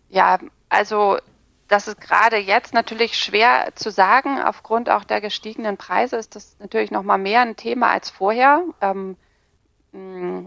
Ja, 0.09 0.39
also 0.69 1.17
das 1.67 1.87
ist 1.87 1.99
gerade 1.99 2.37
jetzt 2.37 2.73
natürlich 2.73 3.17
schwer 3.17 3.69
zu 3.75 3.89
sagen. 3.89 4.41
Aufgrund 4.41 4.89
auch 4.89 5.03
der 5.03 5.21
gestiegenen 5.21 5.77
Preise 5.77 6.17
ist 6.17 6.35
das 6.35 6.55
natürlich 6.59 6.91
noch 6.91 7.03
mal 7.03 7.17
mehr 7.17 7.41
ein 7.41 7.55
Thema 7.55 7.89
als 7.91 8.09
vorher. 8.09 8.63
Ähm, 8.81 9.17
mm, 9.91 10.45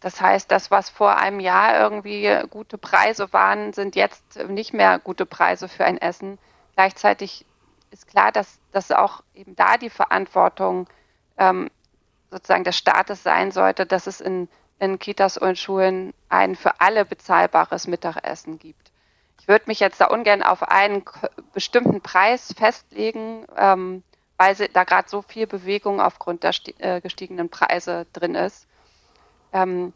das 0.00 0.20
heißt, 0.20 0.50
das, 0.50 0.70
was 0.70 0.88
vor 0.88 1.16
einem 1.16 1.40
Jahr 1.40 1.78
irgendwie 1.78 2.40
gute 2.50 2.78
Preise 2.78 3.32
waren, 3.32 3.72
sind 3.72 3.96
jetzt 3.96 4.38
nicht 4.48 4.72
mehr 4.72 4.98
gute 4.98 5.26
Preise 5.26 5.68
für 5.68 5.84
ein 5.84 5.98
Essen. 5.98 6.38
Gleichzeitig 6.74 7.44
ist 7.90 8.06
klar, 8.06 8.32
dass, 8.32 8.60
dass 8.72 8.90
auch 8.92 9.22
eben 9.34 9.56
da 9.56 9.76
die 9.76 9.90
Verantwortung 9.90 10.88
ähm, 11.36 11.68
sozusagen 12.30 12.64
des 12.64 12.76
Staates 12.76 13.22
sein 13.22 13.50
sollte, 13.50 13.86
dass 13.86 14.06
es 14.06 14.20
in, 14.20 14.48
in 14.78 14.98
Kitas 14.98 15.36
und 15.36 15.58
Schulen 15.58 16.14
ein 16.28 16.54
für 16.54 16.80
alle 16.80 17.04
bezahlbares 17.04 17.86
Mittagessen 17.86 18.58
gibt. 18.58 18.92
Ich 19.40 19.48
würde 19.48 19.64
mich 19.66 19.80
jetzt 19.80 20.00
da 20.00 20.06
ungern 20.06 20.42
auf 20.42 20.62
einen 20.62 21.04
bestimmten 21.52 22.00
Preis 22.00 22.52
festlegen, 22.56 23.46
ähm, 23.56 24.02
weil 24.36 24.54
da 24.72 24.84
gerade 24.84 25.08
so 25.08 25.22
viel 25.22 25.46
Bewegung 25.46 26.00
aufgrund 26.00 26.44
der 26.44 26.52
äh, 26.78 27.00
gestiegenen 27.00 27.48
Preise 27.48 28.06
drin 28.12 28.34
ist. 28.34 28.66
Ähm, 29.52 29.92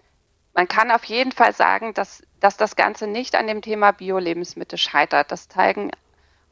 man 0.54 0.68
kann 0.68 0.90
auf 0.90 1.04
jeden 1.04 1.32
Fall 1.32 1.54
sagen, 1.54 1.94
dass, 1.94 2.22
dass 2.40 2.56
das 2.56 2.76
Ganze 2.76 3.06
nicht 3.06 3.34
an 3.34 3.46
dem 3.46 3.62
Thema 3.62 3.92
Bio-Lebensmittel 3.92 4.78
scheitert. 4.78 5.32
Das 5.32 5.48
zeigen 5.48 5.90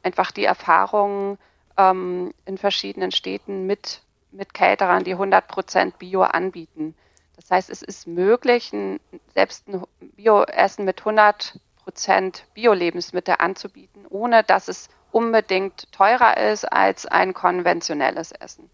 einfach 0.03 0.31
die 0.31 0.45
Erfahrungen 0.45 1.37
ähm, 1.77 2.33
in 2.45 2.57
verschiedenen 2.57 3.11
Städten 3.11 3.67
mit, 3.67 4.01
mit 4.31 4.53
Caterern, 4.53 5.03
die 5.03 5.13
100 5.13 5.47
Prozent 5.47 5.99
Bio 5.99 6.23
anbieten. 6.23 6.95
Das 7.35 7.51
heißt, 7.51 7.69
es 7.69 7.81
ist 7.81 8.07
möglich, 8.07 8.73
ein, 8.73 8.99
selbst 9.33 9.67
ein 9.67 9.83
Bio-Essen 9.99 10.85
mit 10.85 10.99
100 10.99 11.59
Prozent 11.83 12.45
Bio-Lebensmittel 12.53 13.35
anzubieten, 13.39 14.05
ohne 14.09 14.43
dass 14.43 14.67
es 14.67 14.89
unbedingt 15.11 15.91
teurer 15.91 16.37
ist 16.37 16.65
als 16.65 17.05
ein 17.05 17.33
konventionelles 17.33 18.31
Essen. 18.31 18.69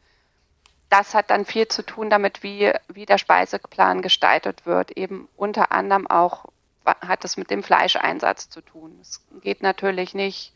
Das 0.90 1.14
hat 1.14 1.30
dann 1.30 1.46
viel 1.46 1.68
zu 1.68 1.84
tun 1.84 2.10
damit, 2.10 2.44
wie, 2.44 2.72
wie 2.88 3.06
der 3.06 3.18
Speiseplan 3.18 4.02
gestaltet 4.02 4.66
wird. 4.66 4.92
Eben 4.92 5.28
unter 5.36 5.72
anderem 5.72 6.08
auch 6.08 6.46
hat 6.86 7.26
es 7.26 7.36
mit 7.36 7.52
dem 7.52 7.64
Fleischeinsatz 7.64 8.50
zu 8.50 8.62
tun. 8.62 8.98
Es 9.02 9.22
geht 9.42 9.62
natürlich 9.62 10.14
nicht, 10.14 10.54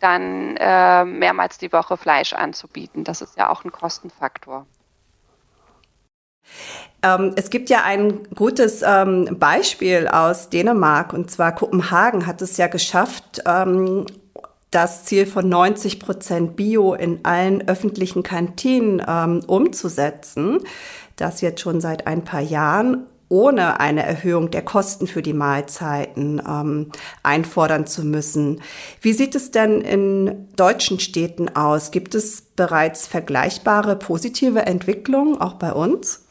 dann 0.00 0.56
äh, 0.56 1.04
mehrmals 1.04 1.58
die 1.58 1.72
Woche 1.72 1.96
Fleisch 1.96 2.32
anzubieten. 2.32 3.04
Das 3.04 3.20
ist 3.20 3.36
ja 3.36 3.50
auch 3.50 3.64
ein 3.64 3.72
Kostenfaktor. 3.72 4.66
Ähm, 7.02 7.32
es 7.36 7.50
gibt 7.50 7.70
ja 7.70 7.84
ein 7.84 8.24
gutes 8.34 8.82
ähm, 8.84 9.36
Beispiel 9.38 10.08
aus 10.08 10.50
Dänemark 10.50 11.12
und 11.12 11.30
zwar 11.30 11.54
Kopenhagen 11.54 12.26
hat 12.26 12.42
es 12.42 12.56
ja 12.56 12.66
geschafft, 12.66 13.42
ähm, 13.46 14.06
das 14.70 15.04
Ziel 15.04 15.26
von 15.26 15.48
90 15.48 16.00
Prozent 16.00 16.56
Bio 16.56 16.94
in 16.94 17.24
allen 17.24 17.66
öffentlichen 17.68 18.22
Kantinen 18.22 19.02
ähm, 19.06 19.40
umzusetzen. 19.46 20.60
Das 21.16 21.40
jetzt 21.40 21.60
schon 21.60 21.80
seit 21.80 22.06
ein 22.06 22.24
paar 22.24 22.42
Jahren 22.42 23.06
ohne 23.30 23.78
eine 23.80 24.04
Erhöhung 24.04 24.50
der 24.50 24.62
Kosten 24.62 25.06
für 25.06 25.22
die 25.22 25.34
Mahlzeiten 25.34 26.40
ähm, 26.46 26.90
einfordern 27.22 27.86
zu 27.86 28.04
müssen. 28.04 28.62
Wie 29.00 29.12
sieht 29.12 29.34
es 29.34 29.50
denn 29.50 29.80
in 29.82 30.48
deutschen 30.56 30.98
Städten 30.98 31.54
aus? 31.54 31.90
Gibt 31.90 32.14
es 32.14 32.42
bereits 32.56 33.06
vergleichbare 33.06 33.96
positive 33.96 34.60
Entwicklungen 34.60 35.38
auch 35.38 35.54
bei 35.54 35.72
uns? 35.72 36.27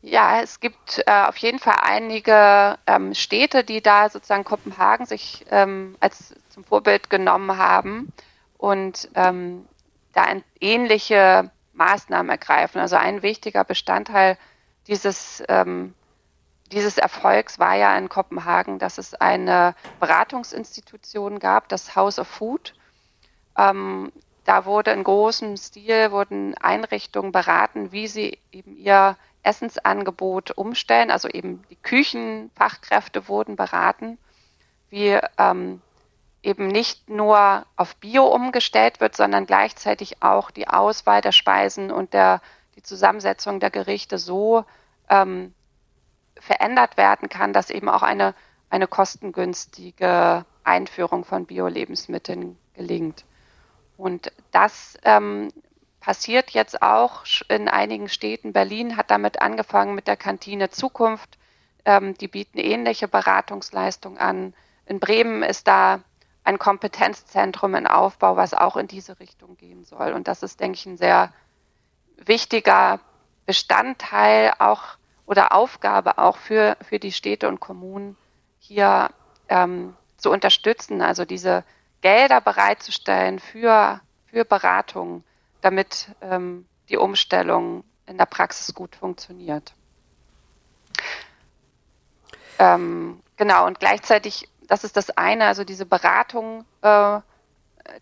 Ja, 0.00 0.40
es 0.40 0.60
gibt 0.60 1.02
äh, 1.06 1.24
auf 1.26 1.36
jeden 1.38 1.58
Fall 1.58 1.78
einige 1.82 2.78
ähm, 2.86 3.14
Städte, 3.14 3.64
die 3.64 3.82
da 3.82 4.08
sozusagen 4.08 4.44
Kopenhagen 4.44 5.06
sich 5.06 5.44
ähm, 5.50 5.96
als 5.98 6.34
zum 6.50 6.64
Vorbild 6.64 7.10
genommen 7.10 7.56
haben 7.56 8.12
und 8.58 9.08
ähm, 9.14 9.66
da 10.12 10.26
ähnliche 10.60 11.50
Maßnahmen 11.72 12.30
ergreifen. 12.30 12.80
Also 12.80 12.96
ein 12.96 13.22
wichtiger 13.22 13.64
Bestandteil 13.64 14.38
dieses, 14.86 15.42
ähm, 15.48 15.94
dieses 16.70 16.96
Erfolgs 16.96 17.58
war 17.58 17.74
ja 17.74 17.96
in 17.98 18.08
Kopenhagen, 18.08 18.78
dass 18.78 18.98
es 18.98 19.14
eine 19.14 19.74
Beratungsinstitution 19.98 21.40
gab, 21.40 21.68
das 21.68 21.96
House 21.96 22.20
of 22.20 22.28
Food. 22.28 22.74
Ähm, 23.56 24.12
da 24.44 24.64
wurde 24.64 24.92
in 24.92 25.04
großem 25.04 25.56
Stil 25.56 26.10
wurden 26.10 26.54
Einrichtungen 26.56 27.32
beraten, 27.32 27.92
wie 27.92 28.06
sie 28.08 28.38
eben 28.50 28.76
ihr 28.76 29.16
Essensangebot 29.42 30.52
umstellen. 30.52 31.10
Also 31.10 31.28
eben 31.28 31.64
die 31.70 31.76
Küchenfachkräfte 31.76 33.28
wurden 33.28 33.56
beraten, 33.56 34.18
wie 34.90 35.18
ähm, 35.38 35.80
eben 36.42 36.68
nicht 36.68 37.08
nur 37.08 37.66
auf 37.76 37.96
Bio 37.96 38.26
umgestellt 38.26 39.00
wird, 39.00 39.16
sondern 39.16 39.46
gleichzeitig 39.46 40.22
auch 40.22 40.50
die 40.50 40.68
Auswahl 40.68 41.20
der 41.20 41.32
Speisen 41.32 41.90
und 41.90 42.12
der, 42.12 42.40
die 42.76 42.82
Zusammensetzung 42.82 43.60
der 43.60 43.70
Gerichte 43.70 44.18
so 44.18 44.64
ähm, 45.08 45.54
verändert 46.40 46.96
werden 46.96 47.28
kann, 47.28 47.52
dass 47.52 47.70
eben 47.70 47.88
auch 47.88 48.02
eine, 48.02 48.34
eine 48.70 48.86
kostengünstige 48.86 50.44
Einführung 50.64 51.24
von 51.24 51.46
Bio-Lebensmitteln 51.46 52.56
gelingt. 52.74 53.24
Und 53.96 54.32
das 54.52 54.96
ähm, 55.02 55.48
passiert 56.00 56.50
jetzt 56.50 56.82
auch 56.82 57.24
in 57.48 57.68
einigen 57.68 58.08
Städten. 58.08 58.52
Berlin 58.52 58.96
hat 58.96 59.10
damit 59.10 59.42
angefangen 59.42 59.94
mit 59.94 60.06
der 60.06 60.16
Kantine 60.16 60.70
Zukunft. 60.70 61.38
Ähm, 61.84 62.14
die 62.14 62.28
bieten 62.28 62.58
ähnliche 62.58 63.08
Beratungsleistungen 63.08 64.18
an. 64.18 64.54
In 64.86 65.00
Bremen 65.00 65.42
ist 65.42 65.68
da 65.68 66.00
ein 66.44 66.58
Kompetenzzentrum 66.58 67.74
in 67.74 67.86
Aufbau, 67.86 68.36
was 68.36 68.54
auch 68.54 68.76
in 68.76 68.88
diese 68.88 69.20
Richtung 69.20 69.56
gehen 69.56 69.84
soll. 69.84 70.12
Und 70.12 70.28
das 70.28 70.42
ist, 70.42 70.60
denke 70.60 70.76
ich, 70.76 70.86
ein 70.86 70.96
sehr 70.96 71.32
wichtiger 72.16 73.00
Bestandteil 73.46 74.52
auch 74.58 74.82
oder 75.26 75.52
Aufgabe 75.52 76.16
auch 76.16 76.38
für, 76.38 76.76
für 76.80 76.98
die 76.98 77.12
Städte 77.12 77.48
und 77.48 77.60
Kommunen 77.60 78.16
hier 78.58 79.10
ähm, 79.48 79.94
zu 80.16 80.30
unterstützen, 80.30 81.02
also 81.02 81.24
diese 81.24 81.64
Gelder 82.00 82.40
bereitzustellen 82.40 83.38
für, 83.38 84.00
für 84.26 84.44
Beratungen 84.44 85.24
damit 85.60 86.08
ähm, 86.20 86.66
die 86.88 86.96
Umstellung 86.96 87.84
in 88.06 88.18
der 88.18 88.26
Praxis 88.26 88.74
gut 88.74 88.96
funktioniert. 88.96 89.74
Ähm, 92.58 93.20
genau, 93.36 93.66
und 93.66 93.78
gleichzeitig, 93.78 94.48
das 94.66 94.84
ist 94.84 94.96
das 94.96 95.10
eine, 95.10 95.46
also 95.46 95.64
diese 95.64 95.86
Beratung, 95.86 96.64
äh, 96.82 97.20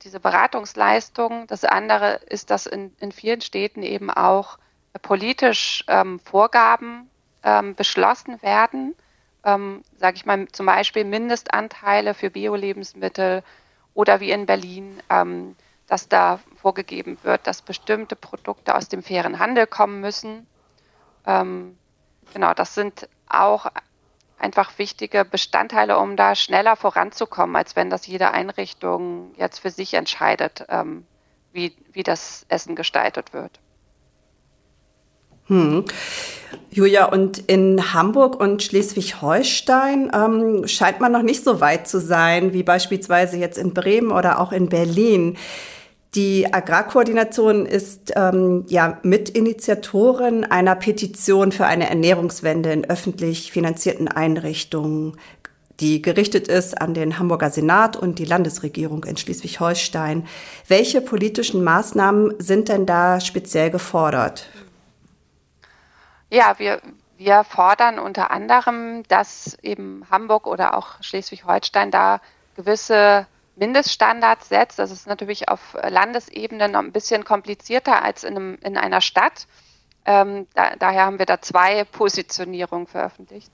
diese 0.02 0.20
Beratungsleistung. 0.20 1.46
Das 1.46 1.64
andere 1.64 2.20
ist, 2.28 2.50
dass 2.50 2.66
in, 2.66 2.94
in 3.00 3.12
vielen 3.12 3.40
Städten 3.40 3.82
eben 3.82 4.10
auch 4.10 4.58
politisch 5.02 5.84
ähm, 5.88 6.18
Vorgaben 6.20 7.10
ähm, 7.42 7.74
beschlossen 7.74 8.40
werden, 8.42 8.94
ähm, 9.44 9.82
sage 9.98 10.16
ich 10.16 10.26
mal, 10.26 10.48
zum 10.48 10.66
Beispiel 10.66 11.04
Mindestanteile 11.04 12.14
für 12.14 12.30
Bio-Lebensmittel 12.30 13.42
oder 13.94 14.20
wie 14.20 14.32
in 14.32 14.46
Berlin, 14.46 15.00
ähm, 15.10 15.54
dass 15.86 16.08
da 16.08 16.40
vorgegeben 16.66 17.16
wird, 17.22 17.46
dass 17.46 17.62
bestimmte 17.62 18.16
Produkte 18.16 18.74
aus 18.74 18.88
dem 18.88 19.00
fairen 19.00 19.38
Handel 19.38 19.68
kommen 19.68 20.00
müssen. 20.00 20.48
Ähm, 21.24 21.78
genau, 22.34 22.54
das 22.54 22.74
sind 22.74 23.08
auch 23.28 23.66
einfach 24.36 24.76
wichtige 24.76 25.24
Bestandteile, 25.24 25.96
um 25.96 26.16
da 26.16 26.34
schneller 26.34 26.74
voranzukommen, 26.74 27.54
als 27.54 27.76
wenn 27.76 27.88
das 27.88 28.08
jede 28.08 28.32
Einrichtung 28.32 29.30
jetzt 29.36 29.60
für 29.60 29.70
sich 29.70 29.94
entscheidet, 29.94 30.64
ähm, 30.68 31.04
wie, 31.52 31.72
wie 31.92 32.02
das 32.02 32.44
Essen 32.48 32.74
gestaltet 32.74 33.32
wird. 33.32 33.60
Hm. 35.46 35.84
Julia, 36.72 37.04
und 37.04 37.38
in 37.38 37.94
Hamburg 37.94 38.40
und 38.40 38.64
Schleswig-Holstein 38.64 40.10
ähm, 40.12 40.66
scheint 40.66 40.98
man 40.98 41.12
noch 41.12 41.22
nicht 41.22 41.44
so 41.44 41.60
weit 41.60 41.86
zu 41.86 42.00
sein, 42.00 42.52
wie 42.52 42.64
beispielsweise 42.64 43.36
jetzt 43.36 43.56
in 43.56 43.72
Bremen 43.72 44.10
oder 44.10 44.40
auch 44.40 44.50
in 44.50 44.68
Berlin. 44.68 45.38
Die 46.16 46.50
Agrarkoordination 46.50 47.66
ist 47.66 48.14
ähm, 48.16 48.64
ja 48.68 48.98
Mitinitiatorin 49.02 50.44
einer 50.44 50.74
Petition 50.74 51.52
für 51.52 51.66
eine 51.66 51.90
Ernährungswende 51.90 52.72
in 52.72 52.88
öffentlich 52.88 53.52
finanzierten 53.52 54.08
Einrichtungen, 54.08 55.18
die 55.78 56.00
gerichtet 56.00 56.48
ist 56.48 56.80
an 56.80 56.94
den 56.94 57.18
Hamburger 57.18 57.50
Senat 57.50 57.98
und 57.98 58.18
die 58.18 58.24
Landesregierung 58.24 59.04
in 59.04 59.18
Schleswig-Holstein. 59.18 60.26
Welche 60.68 61.02
politischen 61.02 61.62
Maßnahmen 61.62 62.32
sind 62.38 62.70
denn 62.70 62.86
da 62.86 63.20
speziell 63.20 63.70
gefordert? 63.70 64.48
Ja, 66.30 66.54
wir, 66.58 66.80
wir 67.18 67.44
fordern 67.44 67.98
unter 67.98 68.30
anderem, 68.30 69.02
dass 69.08 69.58
eben 69.62 70.06
Hamburg 70.10 70.46
oder 70.46 70.78
auch 70.78 70.94
Schleswig-Holstein 71.02 71.90
da 71.90 72.22
gewisse 72.56 73.26
Mindeststandards 73.56 74.48
setzt. 74.48 74.78
Das 74.78 74.90
ist 74.90 75.06
natürlich 75.06 75.48
auf 75.48 75.76
Landesebene 75.82 76.68
noch 76.68 76.80
ein 76.80 76.92
bisschen 76.92 77.24
komplizierter 77.24 78.02
als 78.02 78.24
in, 78.24 78.36
einem, 78.36 78.58
in 78.62 78.76
einer 78.76 79.00
Stadt. 79.00 79.46
Ähm, 80.04 80.46
da, 80.54 80.76
daher 80.76 81.06
haben 81.06 81.18
wir 81.18 81.26
da 81.26 81.40
zwei 81.40 81.84
Positionierungen 81.84 82.86
veröffentlicht. 82.86 83.50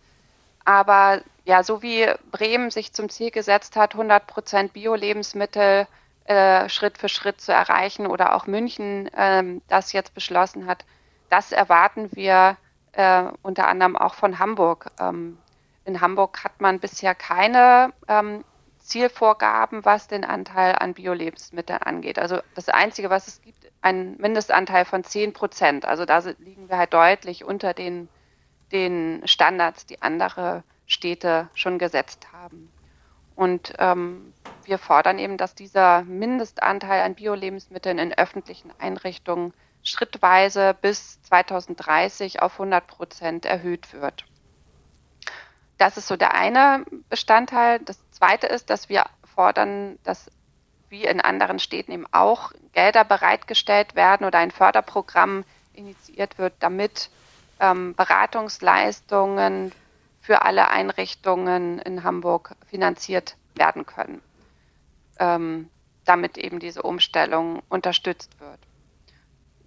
Aber 0.65 1.23
ja, 1.45 1.63
so 1.63 1.83
wie 1.83 2.07
Bremen 2.31 2.71
sich 2.71 2.93
zum 2.93 3.09
Ziel 3.09 3.31
gesetzt 3.31 3.77
hat, 3.77 3.95
100 3.95 4.27
Prozent 4.27 4.73
Bio-Lebensmittel 4.75 5.87
äh, 6.25 6.69
Schritt 6.69 6.99
für 6.99 7.09
Schritt 7.09 7.41
zu 7.41 7.53
erreichen 7.53 8.07
oder 8.07 8.37
auch 8.37 8.47
München 8.47 9.11
ähm, 9.17 9.63
das 9.69 9.93
jetzt 9.93 10.15
beschlossen 10.15 10.67
hat, 10.67 10.85
das 11.31 11.51
erwarten 11.51 12.11
wir 12.13 12.57
äh, 12.93 13.25
unter 13.43 13.67
anderem 13.67 13.97
auch 13.97 14.15
von 14.15 14.39
Hamburg. 14.39 14.91
Ähm, 15.01 15.39
in 15.85 16.01
Hamburg 16.01 16.45
hat 16.45 16.61
man 16.61 16.79
bisher 16.79 17.15
keine 17.15 17.93
ähm, 18.07 18.45
Zielvorgaben, 18.83 19.85
was 19.85 20.09
den 20.09 20.25
Anteil 20.25 20.75
an 20.75 20.95
Bio-Lebensmitteln 20.95 21.83
angeht. 21.83 22.19
Also 22.19 22.41
das 22.55 22.69
Einzige, 22.69 23.11
was 23.11 23.29
es 23.29 23.43
gibt, 23.43 23.71
ein 23.81 24.17
Mindestanteil 24.19 24.85
von 24.85 25.05
10 25.05 25.33
Prozent. 25.33 25.85
Also 25.85 26.05
da 26.05 26.19
liegen 26.39 26.69
wir 26.69 26.79
halt 26.79 26.93
deutlich 26.93 27.45
unter 27.45 27.75
den, 27.75 28.09
den 28.71 29.23
Standards, 29.27 29.87
die 29.87 30.03
andere 30.03 30.65
Städte 30.87 31.49
schon 31.55 31.79
gesetzt 31.79 32.29
haben. 32.33 32.73
Und 33.35 33.73
ähm, 33.79 34.33
wir 34.65 34.79
fordern 34.79 35.19
eben, 35.19 35.37
dass 35.37 35.55
dieser 35.55 36.03
Mindestanteil 36.03 37.03
an 37.03 37.15
Bio-Lebensmitteln 37.15 37.99
in 37.99 38.13
öffentlichen 38.13 38.73
Einrichtungen 38.79 39.53
schrittweise 39.83 40.77
bis 40.81 41.21
2030 41.23 42.43
auf 42.43 42.53
100 42.55 42.87
Prozent 42.87 43.47
erhöht 43.47 43.93
wird. 43.93 44.27
Das 45.79 45.97
ist 45.97 46.07
so 46.07 46.17
der 46.17 46.35
eine 46.35 46.85
Bestandteil. 47.09 47.81
Das 47.81 47.99
zweite 48.23 48.47
ist, 48.47 48.71
dass 48.71 48.89
wir 48.89 49.07
fordern, 49.35 49.99
dass 50.05 50.31
wie 50.89 51.05
in 51.05 51.21
anderen 51.21 51.59
Städten 51.59 51.93
eben 51.93 52.07
auch 52.13 52.53
Gelder 52.73 53.05
bereitgestellt 53.05 53.95
werden 53.95 54.27
oder 54.27 54.39
ein 54.39 54.51
Förderprogramm 54.51 55.45
initiiert 55.73 56.39
wird, 56.39 56.53
damit 56.61 57.11
ähm, 57.61 57.95
Beratungsleistungen 57.95 59.73
für 60.21 60.43
alle 60.43 60.69
Einrichtungen 60.69 61.79
in 61.79 62.05
Hamburg 62.05 62.55
finanziert 62.67 63.37
werden 63.55 63.87
können, 63.87 64.23
ähm, 65.19 65.71
damit 66.05 66.37
eben 66.37 66.61
diese 66.61 66.83
Umstellung 66.83 67.63
unterstützt 67.69 68.39
wird 68.41 68.59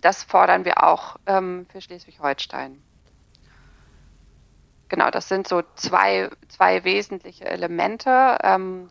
das 0.06 0.24
fordern 0.24 0.66
wir 0.66 0.84
auch 0.84 1.18
ähm, 1.26 1.66
für 1.72 1.82
Schleswig-Holstein. 1.82 2.80
Genau, 4.88 5.10
das 5.10 5.28
sind 5.28 5.48
so 5.48 5.64
zwei, 5.76 6.30
zwei 6.48 6.84
wesentliche 6.84 7.46
Elemente. 7.46 8.38
Ähm, 8.44 8.90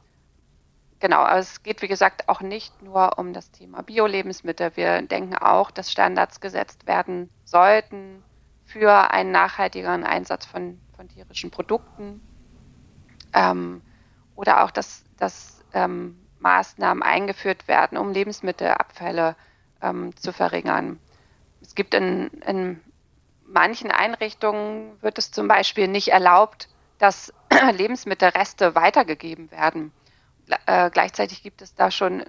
genau, 0.98 1.18
aber 1.20 1.38
es 1.38 1.62
geht, 1.62 1.82
wie 1.82 1.88
gesagt, 1.88 2.28
auch 2.28 2.40
nicht 2.40 2.82
nur 2.82 3.18
um 3.18 3.32
das 3.32 3.50
Thema 3.52 3.82
Bio-Lebensmittel. 3.82 4.72
Wir 4.74 5.02
denken 5.02 5.36
auch, 5.36 5.70
dass 5.70 5.92
Standards 5.92 6.40
gesetzt 6.40 6.86
werden 6.86 7.30
sollten 7.44 8.24
für 8.64 9.10
einen 9.12 9.30
nachhaltigeren 9.30 10.04
Einsatz 10.04 10.46
von, 10.46 10.80
von 10.96 11.08
tierischen 11.08 11.50
Produkten. 11.50 12.20
Ähm, 13.32 13.82
oder 14.34 14.64
auch, 14.64 14.72
dass, 14.72 15.04
dass 15.18 15.64
ähm, 15.74 16.18
Maßnahmen 16.40 17.02
eingeführt 17.02 17.68
werden, 17.68 17.98
um 17.98 18.12
Lebensmittelabfälle 18.12 19.36
ähm, 19.80 20.16
zu 20.16 20.32
verringern. 20.32 20.98
Es 21.60 21.74
gibt 21.74 21.94
in, 21.94 22.28
in 22.46 22.80
manchen 23.54 23.90
Einrichtungen 23.90 24.92
wird 25.00 25.16
es 25.16 25.30
zum 25.30 25.48
Beispiel 25.48 25.88
nicht 25.88 26.08
erlaubt, 26.08 26.68
dass 26.98 27.32
Lebensmittelreste 27.72 28.74
weitergegeben 28.74 29.50
werden. 29.50 29.92
Äh, 30.66 30.90
gleichzeitig 30.90 31.42
gibt 31.42 31.62
es 31.62 31.74
da 31.74 31.90
schon 31.90 32.24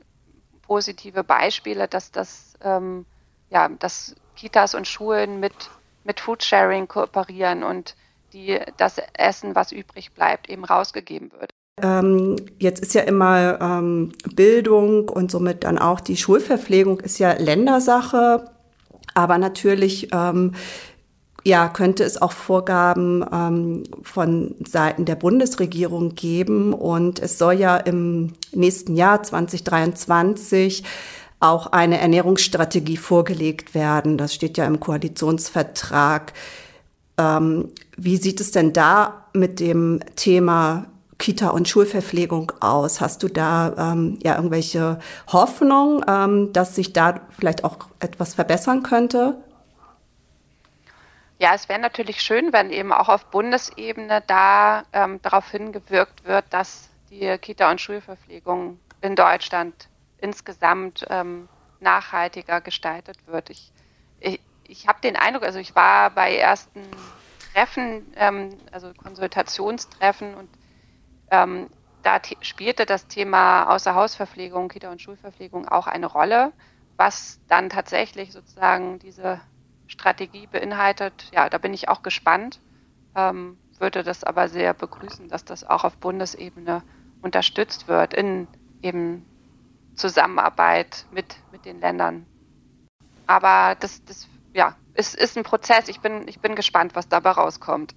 positive 0.61 1.23
Beispiele, 1.23 1.88
dass 1.88 2.11
das 2.11 2.53
ähm, 2.61 3.05
ja, 3.49 3.69
dass 3.79 4.15
Kitas 4.35 4.75
und 4.75 4.88
Schulen 4.88 5.39
mit, 5.39 5.53
mit 6.03 6.19
Foodsharing 6.19 6.88
kooperieren 6.88 7.63
und 7.63 7.95
die 8.33 8.59
das 8.77 8.97
Essen, 9.13 9.55
was 9.55 9.71
übrig 9.71 10.11
bleibt, 10.13 10.49
eben 10.49 10.65
rausgegeben 10.65 11.31
wird. 11.39 11.51
Ähm, 11.81 12.35
jetzt 12.57 12.81
ist 12.81 12.93
ja 12.93 13.01
immer 13.01 13.59
ähm, 13.61 14.13
Bildung 14.33 15.09
und 15.09 15.31
somit 15.31 15.63
dann 15.63 15.77
auch 15.77 15.99
die 15.99 16.17
Schulverpflegung 16.17 16.99
ist 16.99 17.19
ja 17.19 17.33
Ländersache. 17.33 18.51
Aber 19.13 19.38
natürlich 19.38 20.09
ähm, 20.11 20.55
ja, 21.45 21.69
könnte 21.69 22.03
es 22.03 22.19
auch 22.19 22.31
Vorgaben 22.31 23.23
ähm, 23.31 23.84
von 24.01 24.55
Seiten 24.67 25.05
der 25.05 25.15
Bundesregierung 25.15 26.15
geben. 26.15 26.73
Und 26.73 27.19
es 27.19 27.38
soll 27.38 27.53
ja 27.53 27.77
im 27.77 28.34
nächsten 28.51 28.95
Jahr 28.95 29.21
2023 29.21 30.84
auch 31.39 31.67
eine 31.67 31.99
Ernährungsstrategie 31.99 32.97
vorgelegt 32.97 33.75
werden. 33.75 34.17
Das 34.17 34.34
steht 34.34 34.58
ja 34.58 34.65
im 34.65 34.79
Koalitionsvertrag. 34.79 36.34
Ähm, 37.19 37.69
wie 37.95 38.17
sieht 38.17 38.41
es 38.41 38.49
denn 38.49 38.73
da 38.73 39.27
mit 39.34 39.60
dem 39.60 39.99
Thema 40.15 40.88
Kita- 41.19 41.49
und 41.49 41.69
Schulverpflegung 41.69 42.53
aus? 42.60 43.01
Hast 43.01 43.21
du 43.21 43.27
da 43.27 43.93
ähm, 43.93 44.17
ja 44.23 44.36
irgendwelche 44.36 44.97
Hoffnung, 45.27 46.03
ähm, 46.08 46.51
dass 46.53 46.73
sich 46.73 46.91
da 46.91 47.21
vielleicht 47.38 47.63
auch 47.63 47.77
etwas 47.99 48.34
verbessern 48.34 48.81
könnte? 48.81 49.38
Ja, 51.45 51.53
es 51.53 51.69
wäre 51.69 51.77
natürlich 51.77 52.23
schön, 52.23 52.53
wenn 52.53 52.71
eben 52.71 52.91
auch 52.91 53.08
auf 53.08 53.29
Bundesebene 53.29 54.23
da 54.25 54.84
ähm, 54.93 55.21
darauf 55.21 55.51
hingewirkt 55.51 56.23
wird, 56.25 56.43
dass 56.49 56.89
die 57.12 57.38
Kita- 57.38 57.69
und 57.69 57.79
Schulverpflegung 57.79 58.79
in 59.01 59.15
Deutschland 59.15 59.88
insgesamt 60.17 61.05
ähm, 61.08 61.47
nachhaltiger 61.79 62.62
gestaltet 62.62 63.27
wird. 63.27 63.51
Ich, 63.51 63.71
ich, 64.19 64.39
ich 64.63 64.88
habe 64.88 64.99
den 65.01 65.15
Eindruck, 65.15 65.43
also 65.43 65.60
ich 65.60 65.75
war 65.75 66.10
bei 66.10 66.36
ersten 66.36 66.81
Treffen, 67.53 68.12
ähm, 68.15 68.58
also 68.71 68.91
Konsultationstreffen 68.95 70.34
und 70.34 70.49
ähm, 71.29 71.69
da 72.01 72.21
spielte 72.41 72.88
das 72.88 73.05
Thema 73.08 73.69
Außerhausverpflegung, 73.71 74.67
Kita- 74.67 74.89
und 74.89 74.99
Schulverpflegung 74.99 75.67
auch 75.67 75.86
eine 75.86 76.08
Rolle, 76.08 76.53
was 76.97 77.39
dann 77.45 77.69
tatsächlich 77.69 78.31
sozusagen 78.31 78.97
diese 78.97 79.41
Strategie 79.87 80.47
beinhaltet. 80.47 81.29
Ja, 81.31 81.49
da 81.49 81.57
bin 81.57 81.73
ich 81.73 81.89
auch 81.89 82.03
gespannt, 82.03 82.59
ähm, 83.15 83.57
würde 83.79 84.03
das 84.03 84.23
aber 84.23 84.47
sehr 84.47 84.73
begrüßen, 84.73 85.29
dass 85.29 85.45
das 85.45 85.63
auch 85.63 85.83
auf 85.83 85.97
Bundesebene 85.97 86.83
unterstützt 87.21 87.87
wird 87.87 88.13
in 88.13 88.47
eben 88.81 89.25
Zusammenarbeit 89.95 91.05
mit, 91.11 91.35
mit 91.51 91.65
den 91.65 91.79
Ländern. 91.79 92.25
Aber 93.27 93.75
das, 93.79 94.03
das 94.05 94.27
ja, 94.53 94.75
ist, 94.93 95.15
ist 95.15 95.37
ein 95.37 95.43
Prozess. 95.43 95.87
Ich 95.87 95.99
bin, 95.99 96.27
ich 96.27 96.39
bin 96.39 96.55
gespannt, 96.55 96.95
was 96.95 97.09
dabei 97.09 97.31
rauskommt. 97.31 97.95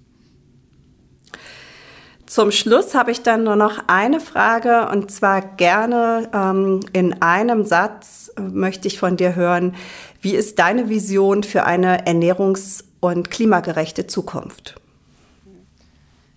Zum 2.29 2.51
Schluss 2.51 2.93
habe 2.93 3.09
ich 3.09 3.23
dann 3.23 3.43
nur 3.43 3.55
noch 3.55 3.79
eine 3.87 4.19
Frage 4.19 4.87
und 4.89 5.09
zwar 5.09 5.41
gerne 5.41 6.29
ähm, 6.31 6.79
in 6.93 7.23
einem 7.23 7.65
Satz 7.65 8.31
äh, 8.37 8.41
möchte 8.41 8.87
ich 8.87 8.99
von 8.99 9.17
dir 9.17 9.33
hören, 9.33 9.75
wie 10.21 10.35
ist 10.35 10.59
deine 10.59 10.89
Vision 10.89 11.41
für 11.41 11.63
eine 11.63 12.05
ernährungs- 12.05 12.83
und 12.99 13.31
klimagerechte 13.31 14.05
Zukunft? 14.05 14.79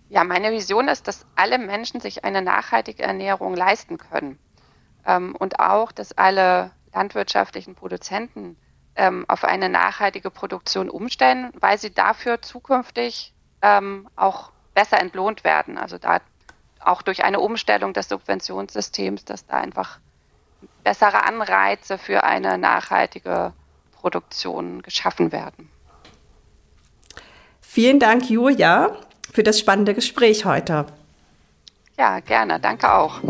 Ja, 0.09 0.25
meine 0.25 0.51
Vision 0.51 0.89
ist, 0.89 1.09
dass 1.09 1.27
alle 1.37 1.59
Menschen 1.59 2.01
sich 2.01 2.25
eine 2.25 2.41
nachhaltige 2.41 3.03
Ernährung 3.03 3.55
leisten 3.55 3.99
können. 3.99 4.39
Ähm, 5.07 5.37
und 5.37 5.61
auch, 5.61 5.93
dass 5.93 6.17
alle 6.17 6.71
landwirtschaftlichen 6.95 7.75
Produzenten 7.75 8.57
ähm, 8.97 9.27
auf 9.29 9.45
eine 9.45 9.69
nachhaltige 9.69 10.31
Produktion 10.31 10.89
umstellen, 10.89 11.53
weil 11.61 11.77
sie 11.77 11.93
dafür 11.93 12.41
zukünftig 12.41 13.35
ähm, 13.61 14.09
auch 14.17 14.53
besser 14.75 15.01
entlohnt 15.01 15.45
werden. 15.45 15.79
Also 15.79 15.99
da 15.99 16.21
auch 16.81 17.03
durch 17.03 17.25
eine 17.25 17.41
Umstellung 17.41 17.93
des 17.93 18.09
Subventionssystems, 18.09 19.25
dass 19.25 19.47
da 19.47 19.59
einfach 19.59 19.99
bessere 20.85 21.25
Anreize 21.25 21.99
für 21.99 22.25
eine 22.25 22.59
nachhaltige 22.59 23.53
Produktion 23.93 24.83
geschaffen 24.83 25.33
werden. 25.33 25.71
Vielen 27.61 28.01
Dank, 28.01 28.29
Julia 28.29 28.97
für 29.33 29.43
das 29.43 29.59
spannende 29.59 29.95
Gespräch 29.95 30.45
heute. 30.45 30.87
Ja, 31.99 32.21
gerne. 32.21 32.61
Danke 32.61 32.93
auch. 32.93 33.21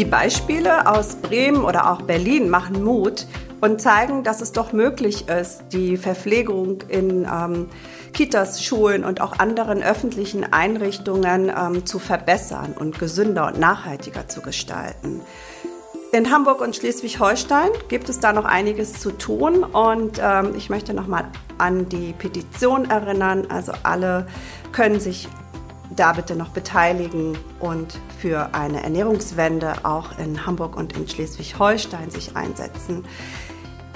Die 0.00 0.06
Beispiele 0.06 0.90
aus 0.90 1.16
Bremen 1.16 1.62
oder 1.62 1.92
auch 1.92 2.00
Berlin 2.00 2.48
machen 2.48 2.82
Mut 2.82 3.26
und 3.60 3.82
zeigen, 3.82 4.24
dass 4.24 4.40
es 4.40 4.52
doch 4.52 4.72
möglich 4.72 5.28
ist, 5.28 5.64
die 5.74 5.98
Verpflegung 5.98 6.78
in 6.88 7.28
ähm, 7.30 7.68
Kitas, 8.14 8.64
Schulen 8.64 9.04
und 9.04 9.20
auch 9.20 9.38
anderen 9.38 9.82
öffentlichen 9.82 10.50
Einrichtungen 10.54 11.52
ähm, 11.54 11.84
zu 11.84 11.98
verbessern 11.98 12.74
und 12.78 12.98
gesünder 12.98 13.48
und 13.48 13.60
nachhaltiger 13.60 14.26
zu 14.26 14.40
gestalten. 14.40 15.20
In 16.12 16.30
Hamburg 16.32 16.62
und 16.62 16.74
Schleswig-Holstein 16.74 17.68
gibt 17.88 18.08
es 18.08 18.20
da 18.20 18.32
noch 18.32 18.46
einiges 18.46 18.94
zu 18.94 19.10
tun 19.10 19.64
und 19.64 20.18
ähm, 20.18 20.54
ich 20.56 20.70
möchte 20.70 20.94
nochmal 20.94 21.26
an 21.58 21.90
die 21.90 22.14
Petition 22.14 22.88
erinnern. 22.88 23.48
Also 23.50 23.72
alle 23.82 24.26
können 24.72 24.98
sich 24.98 25.28
da 25.94 26.12
bitte 26.12 26.36
noch 26.36 26.48
beteiligen 26.48 27.36
und 27.58 27.98
für 28.18 28.54
eine 28.54 28.82
Ernährungswende 28.82 29.84
auch 29.84 30.18
in 30.18 30.46
Hamburg 30.46 30.76
und 30.76 30.96
in 30.96 31.08
Schleswig-Holstein 31.08 32.10
sich 32.10 32.36
einsetzen. 32.36 33.04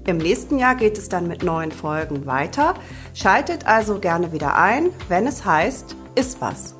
Im 0.06 0.18
nächsten 0.18 0.58
Jahr 0.58 0.76
geht 0.76 0.98
es 0.98 1.08
dann 1.08 1.26
mit 1.26 1.42
neuen 1.42 1.72
Folgen 1.72 2.26
weiter. 2.26 2.74
Schaltet 3.12 3.66
also 3.66 3.98
gerne 3.98 4.30
wieder 4.32 4.56
ein, 4.56 4.90
wenn 5.08 5.26
es 5.26 5.44
heißt, 5.44 5.96
ist 6.14 6.40
was. 6.40 6.75